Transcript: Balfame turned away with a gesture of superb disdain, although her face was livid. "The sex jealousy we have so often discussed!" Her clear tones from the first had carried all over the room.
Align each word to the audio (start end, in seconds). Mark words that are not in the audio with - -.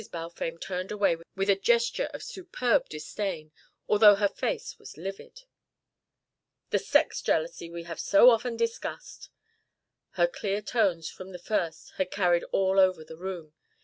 Balfame 0.11 0.57
turned 0.57 0.91
away 0.91 1.15
with 1.35 1.47
a 1.47 1.55
gesture 1.55 2.09
of 2.11 2.23
superb 2.23 2.89
disdain, 2.89 3.51
although 3.87 4.15
her 4.15 4.27
face 4.27 4.79
was 4.79 4.97
livid. 4.97 5.43
"The 6.71 6.79
sex 6.79 7.21
jealousy 7.21 7.69
we 7.69 7.83
have 7.83 7.99
so 7.99 8.31
often 8.31 8.57
discussed!" 8.57 9.29
Her 10.13 10.25
clear 10.25 10.63
tones 10.63 11.07
from 11.07 11.33
the 11.33 11.37
first 11.37 11.91
had 11.97 12.09
carried 12.09 12.45
all 12.45 12.79
over 12.79 13.03
the 13.03 13.15
room. 13.15 13.53